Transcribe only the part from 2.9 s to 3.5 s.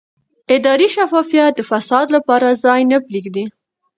نه پرېږدي